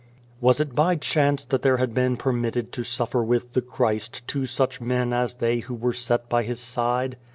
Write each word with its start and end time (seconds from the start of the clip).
Was 0.39 0.59
it 0.59 0.73
by 0.73 0.95
chance 0.95 1.45
that 1.45 1.61
there 1.61 1.77
had 1.77 1.93
been 1.93 2.17
permitted 2.17 2.71
to 2.71 2.83
suffer 2.83 3.23
with 3.23 3.53
the 3.53 3.61
Christ 3.61 4.27
two 4.27 4.47
such 4.47 4.81
men 4.81 5.13
as 5.13 5.35
they 5.35 5.59
who 5.59 5.75
were 5.75 5.93
set 5.93 6.27
by 6.27 6.41
His 6.41 6.59
side? 6.59 7.17